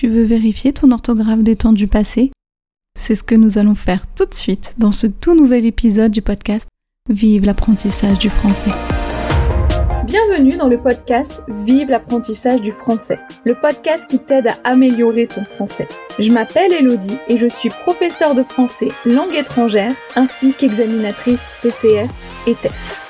[0.00, 2.32] Tu veux vérifier ton orthographe des temps du passé?
[2.98, 6.22] C'est ce que nous allons faire tout de suite dans ce tout nouvel épisode du
[6.22, 6.66] podcast
[7.10, 8.70] Vive l'apprentissage du français.
[10.06, 15.44] Bienvenue dans le podcast Vive l'apprentissage du français, le podcast qui t'aide à améliorer ton
[15.44, 15.86] français.
[16.18, 22.10] Je m'appelle Elodie et je suis professeure de français langue étrangère ainsi qu'examinatrice TCF
[22.46, 23.06] et TEF.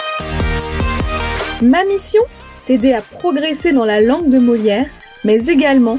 [1.63, 2.23] Ma mission
[2.67, 4.89] T'aider à progresser dans la langue de Molière,
[5.23, 5.99] mais également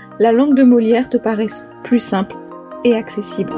[0.21, 2.35] la langue de Molière te paraisse plus simple
[2.83, 3.51] et accessible.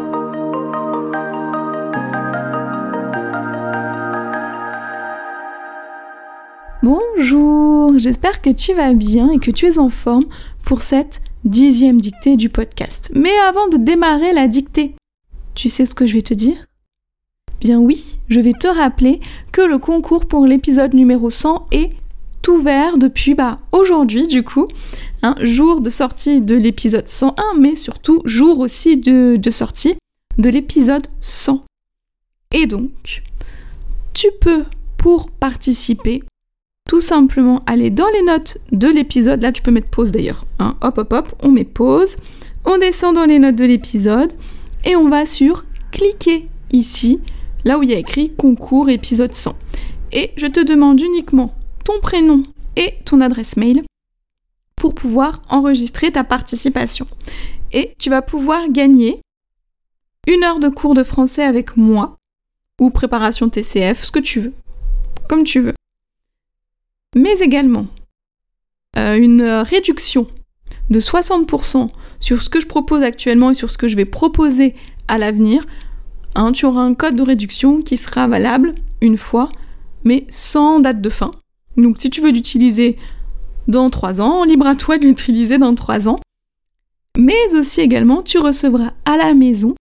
[6.82, 10.24] Bonjour, j'espère que tu vas bien et que tu es en forme
[10.64, 13.12] pour cette dixième dictée du podcast.
[13.14, 14.96] Mais avant de démarrer la dictée,
[15.56, 16.66] tu sais ce que je vais te dire?
[17.60, 19.20] Bien oui, je vais te rappeler
[19.52, 21.90] que le concours pour l'épisode numéro 100 est
[22.48, 24.68] ouvert depuis bah, aujourd'hui du coup,
[25.22, 29.96] un jour de sortie de l'épisode 101, mais surtout jour aussi de, de sortie
[30.38, 31.64] de l'épisode 100.
[32.54, 33.24] Et donc,
[34.14, 34.64] tu peux,
[34.98, 36.24] pour participer,
[36.88, 39.42] tout simplement aller dans les notes de l'épisode.
[39.42, 40.46] Là, tu peux mettre pause d'ailleurs.
[40.60, 40.76] Hein.
[40.82, 42.18] Hop, hop, hop, on met pause.
[42.66, 44.34] On descend dans les notes de l'épisode
[44.86, 47.20] et on va sur cliquer ici,
[47.66, 49.56] là où il y a écrit concours épisode 100.
[50.12, 52.44] Et je te demande uniquement ton prénom
[52.76, 53.84] et ton adresse mail
[54.76, 57.08] pour pouvoir enregistrer ta participation.
[57.72, 59.22] Et tu vas pouvoir gagner
[60.28, 62.16] une heure de cours de français avec moi
[62.80, 64.54] ou préparation TCF, ce que tu veux,
[65.28, 65.74] comme tu veux
[67.16, 67.88] mais également
[68.98, 70.28] euh, une réduction
[70.90, 71.88] de 60%
[72.20, 74.76] sur ce que je propose actuellement et sur ce que je vais proposer
[75.08, 75.66] à l'avenir.
[76.36, 79.50] Hein, tu auras un code de réduction qui sera valable une fois,
[80.04, 81.32] mais sans date de fin.
[81.78, 82.98] Donc si tu veux l'utiliser
[83.68, 86.20] dans 3 ans, libre à toi de l'utiliser dans 3 ans.
[87.18, 89.76] Mais aussi également, tu recevras à la maison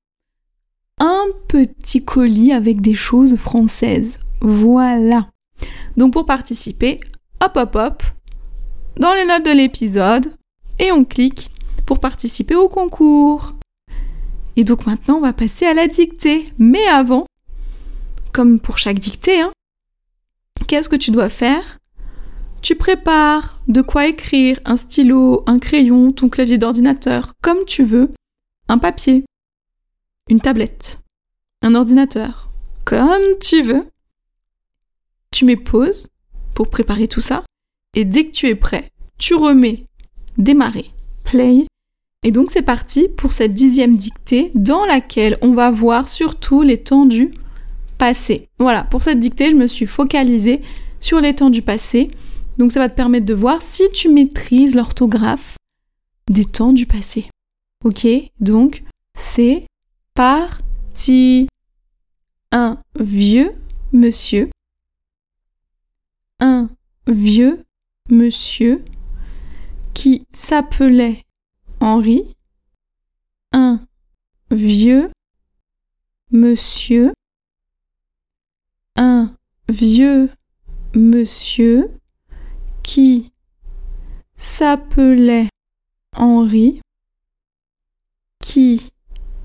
[0.98, 4.18] un petit colis avec des choses françaises.
[4.40, 5.28] Voilà.
[5.96, 7.00] Donc pour participer,
[7.42, 8.02] hop hop hop,
[8.96, 10.32] dans les notes de l'épisode,
[10.78, 11.50] et on clique
[11.86, 13.54] pour participer au concours.
[14.56, 16.52] Et donc maintenant, on va passer à la dictée.
[16.58, 17.26] Mais avant,
[18.32, 19.52] comme pour chaque dictée, hein,
[20.66, 21.78] qu'est-ce que tu dois faire?
[22.62, 28.12] Tu prépares de quoi écrire, un stylo, un crayon, ton clavier d'ordinateur, comme tu veux,
[28.68, 29.24] un papier,
[30.30, 31.00] une tablette,
[31.62, 32.50] un ordinateur,
[32.84, 33.84] comme tu veux.
[35.32, 36.06] Tu mets pause
[36.54, 37.42] pour préparer tout ça.
[37.94, 39.86] Et dès que tu es prêt, tu remets
[40.38, 40.86] démarrer,
[41.24, 41.66] play.
[42.22, 46.78] Et donc c'est parti pour cette dixième dictée dans laquelle on va voir surtout les
[46.78, 47.32] temps du
[47.98, 48.48] passé.
[48.60, 50.62] Voilà, pour cette dictée, je me suis focalisée
[51.00, 52.08] sur les temps du passé.
[52.62, 55.56] Donc ça va te permettre de voir si tu maîtrises l'orthographe
[56.30, 57.28] des temps du passé.
[57.84, 58.06] Ok,
[58.38, 58.84] donc
[59.18, 59.66] c'est
[60.14, 61.48] parti.
[62.52, 63.52] Un vieux
[63.92, 64.48] monsieur
[66.38, 66.70] un
[67.08, 67.64] vieux
[68.08, 68.84] monsieur
[69.92, 71.24] qui s'appelait
[71.80, 72.36] Henri,
[73.50, 73.80] un
[74.52, 75.10] vieux
[76.30, 77.12] monsieur,
[78.94, 79.34] un
[79.68, 80.30] vieux
[80.94, 81.90] monsieur
[82.82, 83.32] qui
[84.36, 85.48] s'appelait
[86.16, 86.80] Henri,
[88.40, 88.90] qui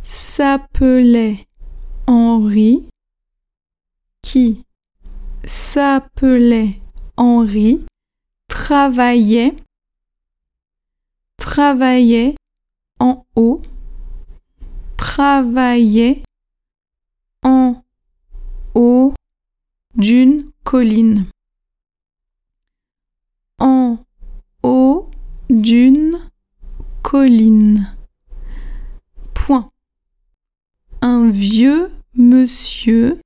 [0.03, 1.47] s'appelait
[2.07, 2.87] Henri,
[4.21, 4.63] qui
[5.45, 6.81] s'appelait
[7.15, 7.81] Henri
[8.67, 9.55] travaillait,
[11.37, 12.35] travaillait
[12.99, 13.61] en haut,
[14.97, 16.23] travaillait
[17.43, 17.81] en
[18.75, 19.13] haut
[19.95, 21.27] d'une colline.
[23.59, 23.97] En
[24.63, 25.09] haut
[25.49, 26.19] d'une
[27.01, 27.95] colline.
[29.33, 29.71] Point.
[31.01, 33.19] Un vieux monsieur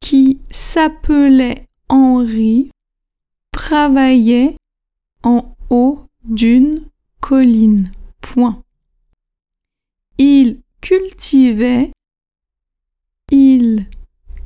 [0.00, 2.70] qui s'appelait Henri
[3.52, 4.56] travaillait
[5.22, 6.82] en haut d'une
[7.20, 7.90] colline.
[8.20, 8.62] Point.
[10.18, 11.90] Il cultivait,
[13.32, 13.86] il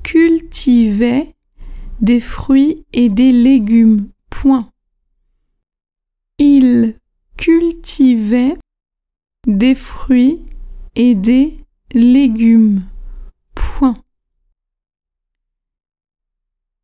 [0.02, 1.34] cultivait
[2.00, 4.08] des fruits et des légumes.
[4.30, 4.70] Point.
[6.42, 6.96] Il
[7.36, 8.56] cultivait
[9.46, 10.40] des fruits
[10.94, 11.58] et des
[11.92, 12.82] légumes.
[13.54, 13.92] Point.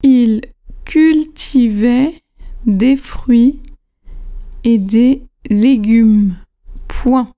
[0.03, 0.43] Il
[0.85, 2.20] cultivait
[2.67, 3.58] des fruits
[4.62, 6.37] et des légumes.
[6.87, 7.32] Point.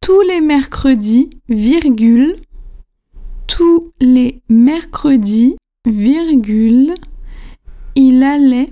[0.00, 2.36] Tous les mercredis, virgule,
[3.46, 6.94] tous les mercredis, virgule,
[7.96, 8.70] il allait,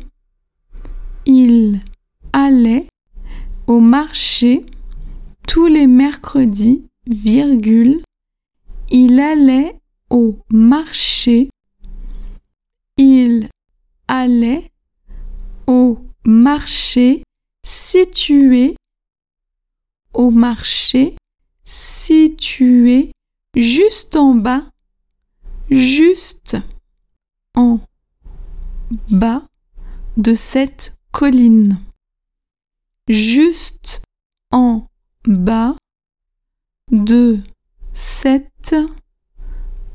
[1.26, 1.80] il
[2.32, 2.86] allait
[3.66, 4.64] au marché
[5.46, 8.02] tous les mercredis, virgule,
[8.90, 9.78] il allait
[10.10, 11.50] au marché,
[12.96, 13.48] il
[14.08, 14.70] allait
[15.66, 17.22] au marché
[17.64, 18.76] situé
[20.16, 21.16] au marché
[21.64, 23.12] situé
[23.54, 24.70] juste en bas,
[25.70, 26.56] juste
[27.54, 27.80] en
[29.10, 29.42] bas
[30.16, 31.78] de cette colline.
[33.08, 34.02] Juste
[34.50, 34.86] en
[35.26, 35.74] bas
[36.92, 37.38] de
[37.94, 38.76] cette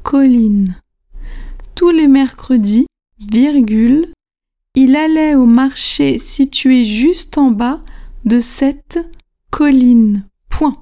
[0.01, 0.81] colline.
[1.75, 2.87] Tous les mercredis,
[3.19, 4.11] virgule,
[4.73, 7.83] il allait au marché situé juste en bas
[8.25, 8.97] de cette
[9.51, 10.27] colline.
[10.49, 10.81] Point.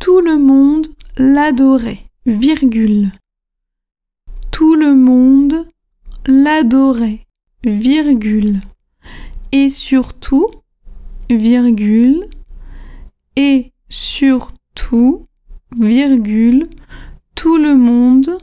[0.00, 3.12] Tout le monde l'adorait, virgule.
[4.50, 5.68] Tout le monde
[6.26, 7.25] l'adorait,
[7.66, 8.60] virgule.
[9.52, 10.50] Et surtout,
[11.28, 12.26] virgule,
[13.34, 15.26] et surtout,
[15.76, 16.68] virgule,
[17.34, 18.38] tout le monde,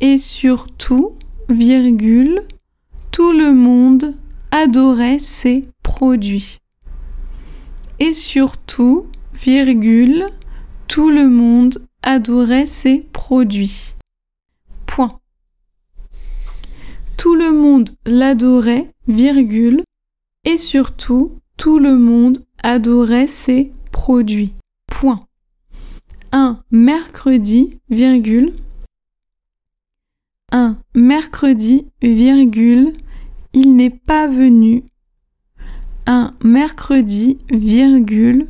[0.00, 1.16] et surtout,
[1.48, 2.42] virgule,
[3.12, 4.14] tout le monde
[4.50, 6.58] adorait ses produits.
[7.98, 10.26] Et surtout, virgule,
[10.86, 13.94] tout le monde adorait ses produits.
[14.86, 15.18] Point.
[17.26, 19.82] Tout le monde l'adorait, virgule,
[20.44, 24.54] et surtout, tout le monde adorait ses produits.
[24.86, 25.18] Point.
[26.30, 28.54] Un mercredi, virgule,
[30.52, 32.92] un mercredi, virgule,
[33.52, 34.84] il n'est pas venu.
[36.06, 38.46] Un mercredi, virgule,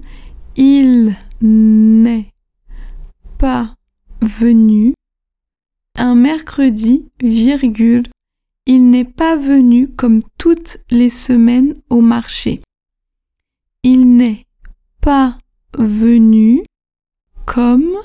[0.55, 2.31] il n'est
[3.39, 3.75] pas
[4.21, 4.93] venu.
[5.95, 8.03] Un mercredi, virgule,
[8.67, 12.63] il n'est pas venu comme toutes les semaines au marché.
[13.85, 14.47] Il n'est
[15.01, 15.39] pas
[15.79, 16.65] venu
[17.45, 17.97] comme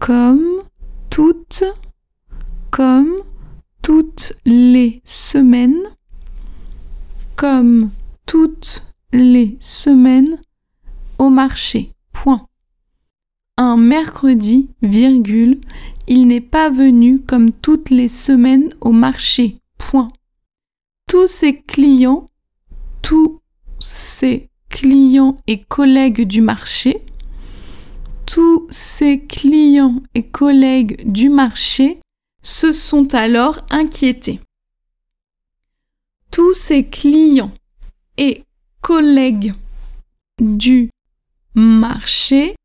[0.00, 0.44] comme
[1.10, 1.62] toutes
[2.72, 3.12] comme
[3.82, 5.80] toutes les semaines
[7.36, 7.90] comme
[8.26, 8.82] toutes
[9.12, 10.40] les semaines
[11.18, 11.92] au marché.
[12.12, 12.48] Point.
[13.76, 15.60] Mercredi, virgule,
[16.08, 19.58] il n'est pas venu comme toutes les semaines au marché.
[19.78, 20.08] Point.
[21.08, 22.26] Tous ses clients,
[23.02, 23.40] tous
[23.78, 27.02] ses clients et collègues du marché,
[28.26, 32.00] tous ses clients et collègues du marché
[32.42, 34.40] se sont alors inquiétés.
[36.30, 37.52] Tous ses clients
[38.16, 38.42] et
[38.80, 39.52] collègues
[40.40, 40.90] du
[41.54, 42.56] marché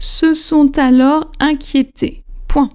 [0.00, 2.24] se sont alors inquiétés.
[2.48, 2.70] Point.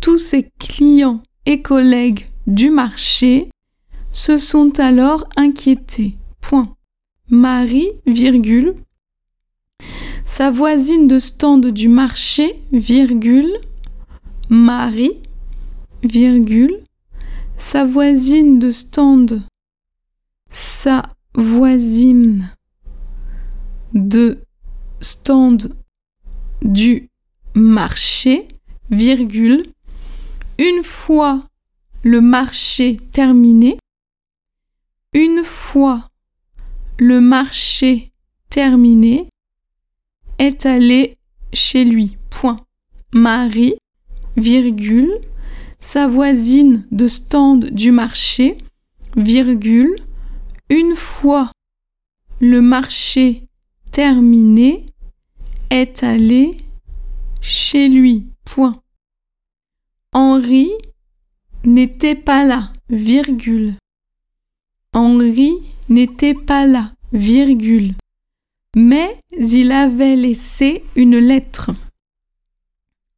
[0.00, 3.48] Tous ses clients et collègues du marché
[4.12, 6.16] se sont alors inquiétés.
[6.40, 6.76] Point.
[7.30, 8.76] Marie, virgule,
[10.26, 13.52] sa voisine de stand du marché, virgule,
[14.50, 15.22] Marie,
[16.02, 16.82] virgule,
[17.56, 19.42] sa voisine de stand,
[20.50, 21.02] sa
[21.34, 22.54] voisine
[23.94, 24.44] de
[25.00, 25.74] stand
[26.64, 27.10] du
[27.54, 28.48] marché,
[28.90, 29.62] virgule,
[30.58, 31.44] une fois
[32.02, 33.78] le marché terminé,
[35.12, 36.08] une fois
[36.98, 38.12] le marché
[38.50, 39.28] terminé,
[40.38, 41.16] est allé
[41.52, 42.16] chez lui.
[42.30, 42.56] Point.
[43.12, 43.74] Marie,
[44.36, 45.20] virgule,
[45.78, 48.58] sa voisine de stand du marché,
[49.16, 49.94] virgule,
[50.70, 51.52] une fois
[52.40, 53.46] le marché
[53.92, 54.86] terminé,
[55.74, 56.56] est allé
[57.40, 58.28] chez lui.
[58.44, 58.80] Point.
[60.12, 60.70] Henri
[61.64, 63.74] n'était pas là, virgule.
[64.92, 65.52] Henri
[65.88, 67.94] n'était pas là, virgule.
[68.76, 71.72] Mais il avait laissé une lettre.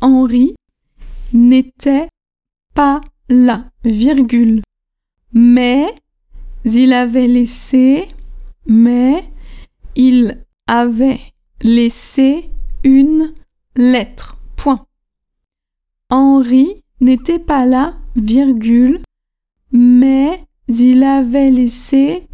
[0.00, 0.54] Henri
[1.34, 2.08] n'était
[2.74, 4.62] pas là, virgule.
[5.34, 5.94] Mais
[6.64, 8.08] il avait laissé,
[8.66, 9.30] mais
[9.94, 11.20] il avait
[11.62, 12.50] laissé
[12.84, 13.32] une
[13.74, 14.36] lettre.
[14.56, 14.86] Point.
[16.10, 19.00] Henri n'était pas là, virgule,
[19.72, 22.26] mais il avait laissé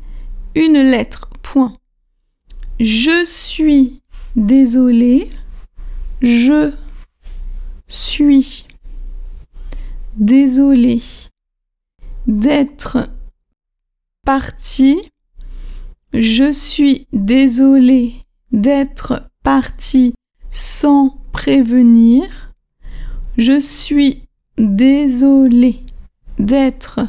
[0.55, 1.29] une lettre.
[1.43, 1.73] Point.
[2.81, 4.01] Je suis
[4.37, 5.31] désolé.
[6.21, 6.73] Je
[7.89, 8.67] suis
[10.17, 11.03] désolé
[12.27, 12.99] d'être
[14.25, 15.11] parti.
[16.13, 18.22] Je suis désolé
[18.53, 20.15] d'être parti
[20.51, 22.53] sans prévenir.
[23.39, 24.25] Je suis
[24.59, 25.81] désolé
[26.39, 27.01] d'être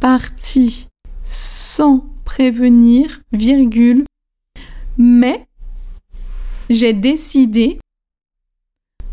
[0.00, 0.88] parti
[1.22, 4.04] sans prévenir, virgule,
[4.98, 5.46] mais
[6.68, 7.78] j'ai décidé,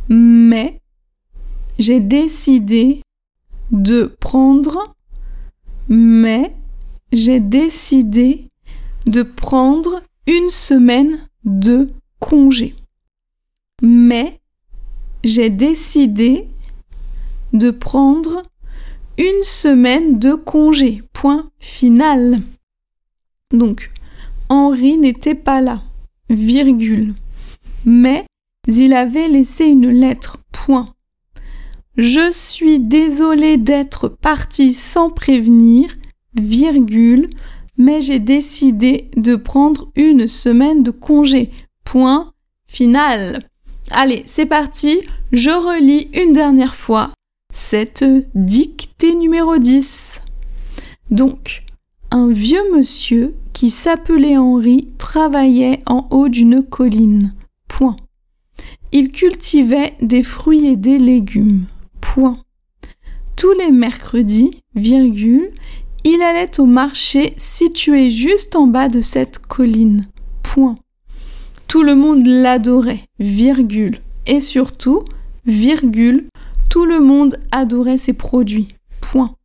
[0.10, 0.82] mais
[1.78, 3.02] j'ai décidé
[3.72, 4.96] de prendre,
[5.88, 6.56] mais
[7.12, 8.48] j'ai décidé
[9.06, 11.90] de prendre une semaine de
[12.20, 12.76] congé.
[13.82, 14.40] Mais
[15.24, 16.48] j'ai décidé
[17.54, 18.44] de prendre
[19.18, 21.04] une semaine de congé.
[21.14, 22.38] Point final.
[23.52, 23.90] Donc,
[24.50, 25.82] Henri n'était pas là,
[26.30, 27.16] virgule.
[27.86, 28.26] Mais
[28.68, 30.38] il avait laissé une lettre.
[30.52, 30.94] Point.
[31.98, 35.98] Je suis désolé d'être parti sans prévenir,
[36.34, 37.30] virgule,
[37.80, 41.50] mais j'ai décidé de prendre une semaine de congé.
[41.84, 42.32] Point
[42.68, 43.48] final.
[43.90, 45.00] Allez, c'est parti,
[45.32, 47.12] je relis une dernière fois
[47.52, 48.06] cette
[48.36, 50.22] dictée numéro 10.
[51.10, 51.64] Donc,
[52.12, 57.34] un vieux monsieur qui s'appelait Henri travaillait en haut d'une colline.
[57.68, 57.96] Point.
[58.92, 61.66] Il cultivait des fruits et des légumes.
[62.02, 62.40] Point.
[63.36, 65.52] Tous les mercredis, virgule,
[66.04, 70.06] il allait au marché situé juste en bas de cette colline.
[70.44, 70.76] Point.
[71.68, 74.00] Tout le monde l'adorait, virgule.
[74.26, 75.04] Et surtout,
[75.46, 76.28] virgule,
[76.70, 78.70] tout le monde adorait ses produits.
[79.02, 79.36] Point.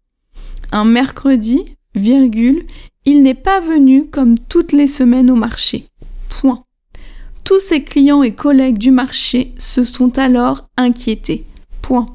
[0.73, 2.64] Un mercredi, virgule,
[3.04, 5.87] il n'est pas venu comme toutes les semaines au marché.
[6.28, 6.64] Point.
[7.44, 11.44] Tous ses clients et collègues du marché se sont alors inquiétés.
[11.82, 12.06] Point.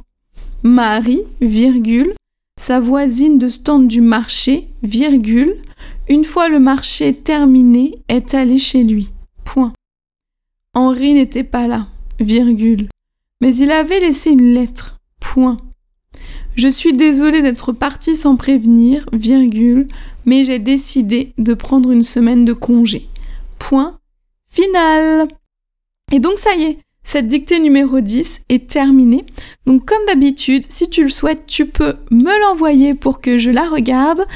[0.64, 2.14] Marie, virgule,
[2.60, 5.56] sa voisine de stand du marché, virgule,
[6.10, 9.10] une fois le marché terminé, est allée chez lui.
[9.46, 9.74] Point.
[10.76, 11.88] Henri n'était pas là,
[12.20, 12.90] virgule,
[13.42, 15.58] mais il avait laissé une lettre, point.
[16.56, 19.88] Je suis désolée d'être partie sans prévenir, virgule,
[20.26, 23.08] mais j'ai décidé de prendre une semaine de congé.
[23.58, 23.98] Point
[24.50, 25.28] final.
[26.12, 26.80] Et donc ça y est,
[27.12, 29.26] cette dictée numéro 10 est terminée.
[29.66, 33.68] Donc comme d'habitude, si tu le souhaites, tu peux me l'envoyer pour que je la
[33.68, 34.28] regarde.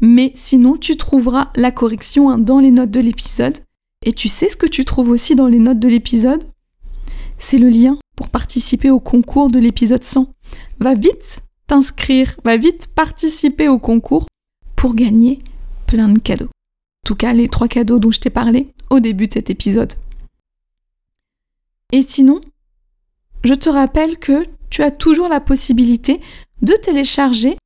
[0.00, 3.58] Mais sinon, tu trouveras la correction hein, dans les notes de l'épisode.
[4.06, 6.44] Et tu sais ce que tu trouves aussi dans les notes de l'épisode?
[7.36, 10.32] C'est le lien pour participer au concours de l'épisode 100.
[10.80, 14.26] Va vite t'inscrire, va vite participer au concours
[14.74, 15.40] pour gagner
[15.86, 16.46] plein de cadeaux.
[16.46, 19.92] En tout cas, les trois cadeaux dont je t'ai parlé au début de cet épisode.
[21.92, 22.40] Et sinon,
[23.44, 26.20] je te rappelle que tu as toujours la possibilité
[26.62, 27.56] de télécharger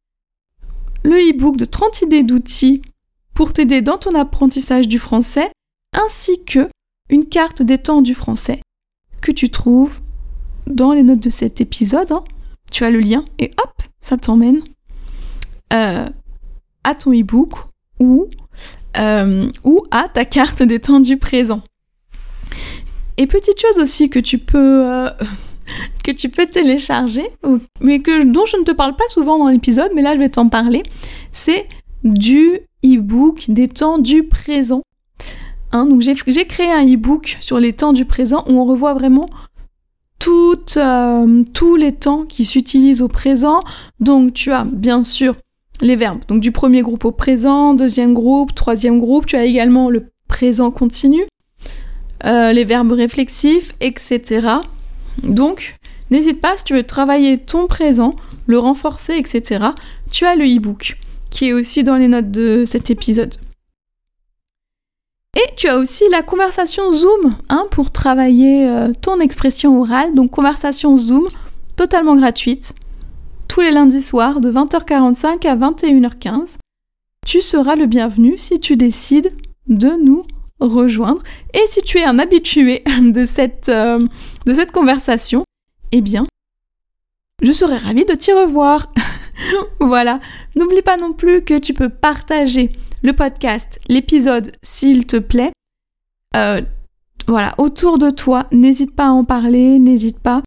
[1.05, 2.83] le e-book de 30 idées d'outils
[3.35, 5.53] pour t'aider dans ton apprentissage du français
[5.93, 6.69] ainsi que
[7.09, 8.61] une carte des temps du français
[9.23, 10.01] que tu trouves
[10.67, 12.11] dans les notes de cet épisode.
[12.11, 12.25] Hein.
[12.73, 14.63] Tu as le lien et hop, ça t'emmène
[15.73, 16.09] euh,
[16.83, 17.53] à ton e-book
[18.01, 18.27] ou,
[18.99, 21.63] euh, ou à ta carte des temps du présent.
[23.19, 25.11] Et petite chose aussi que tu peux, euh,
[26.53, 27.29] télécharger,
[27.81, 30.49] mais dont je ne te parle pas souvent dans l'épisode, mais là je vais t'en
[30.49, 30.83] parler,
[31.33, 31.67] c'est
[32.05, 34.83] du e-book des temps du présent.
[35.73, 39.29] Hein, donc j'ai créé un e-book sur les temps du présent où on revoit vraiment
[40.77, 43.61] euh, tous les temps qui s'utilisent au présent.
[44.01, 45.37] Donc tu as bien sûr
[45.81, 46.21] les verbes.
[46.29, 49.27] Donc du premier groupe au présent, deuxième groupe, troisième groupe.
[49.27, 51.23] Tu as également le présent continu,
[52.25, 54.49] euh, les verbes réflexifs, etc.
[55.23, 55.77] Donc
[56.11, 58.15] n'hésite pas si tu veux travailler ton présent,
[58.47, 59.67] le renforcer, etc.
[60.11, 60.97] Tu as le e-book
[61.31, 63.35] qui est aussi dans les notes de cet épisode.
[65.37, 70.13] Et tu as aussi la conversation Zoom hein, pour travailler euh, ton expression orale.
[70.13, 71.29] Donc conversation Zoom
[71.77, 72.73] totalement gratuite
[73.47, 76.57] tous les lundis soirs de 20h45 à 21h15.
[77.27, 79.33] Tu seras le bienvenu si tu décides
[79.67, 80.25] de nous
[80.61, 81.23] rejoindre.
[81.55, 84.05] Et si tu es un habitué de cette, euh,
[84.47, 85.45] de cette conversation,
[85.93, 86.25] eh bien,
[87.43, 88.93] je serai ravie de t'y revoir.
[89.81, 90.21] voilà.
[90.55, 92.71] N'oublie pas non plus que tu peux partager
[93.03, 95.53] le podcast, l'épisode, s'il te plaît.
[96.35, 96.61] Euh,
[97.29, 100.43] voilà, autour de toi, n'hésite pas à en parler, n'hésite pas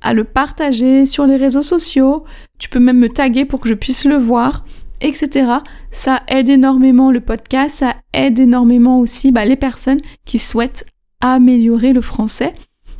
[0.00, 2.24] à le partager sur les réseaux sociaux.
[2.58, 4.64] Tu peux même me taguer pour que je puisse le voir.
[5.02, 5.50] Etc.
[5.90, 10.86] Ça aide énormément le podcast, ça aide énormément aussi bah, les personnes qui souhaitent
[11.20, 12.54] améliorer le français.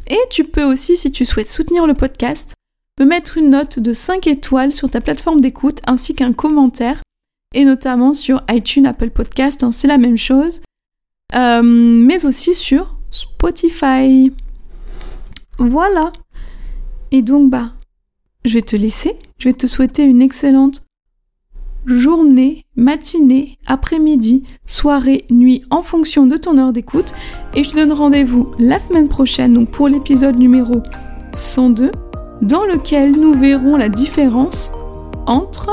[0.09, 2.55] Et tu peux aussi, si tu souhaites soutenir le podcast,
[3.01, 7.01] me mettre une note de 5 étoiles sur ta plateforme d'écoute ainsi qu'un commentaire,
[7.55, 10.63] et notamment sur iTunes, Apple Podcast, hein, c'est la même chose,
[11.35, 14.33] euh, mais aussi sur Spotify.
[15.59, 16.13] Voilà.
[17.11, 17.73] Et donc, bah,
[18.45, 19.17] je vais te laisser.
[19.39, 20.85] Je vais te souhaiter une excellente
[21.87, 27.15] journée, matinée, après-midi, soirée, nuit, en fonction de ton heure d'écoute.
[27.55, 30.83] Et je te donne rendez-vous la semaine prochaine, pour l'épisode numéro
[31.35, 31.91] 102,
[32.43, 34.73] dans lequel nous verrons la différence
[35.27, 35.71] entre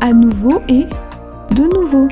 [0.00, 0.84] à nouveau et
[1.54, 2.08] de nouveau.